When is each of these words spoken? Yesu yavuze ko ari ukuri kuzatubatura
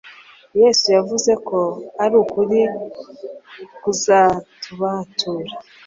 Yesu 0.61 0.87
yavuze 0.97 1.31
ko 1.47 1.59
ari 2.03 2.15
ukuri 2.23 2.59
kuzatubatura 3.81 5.51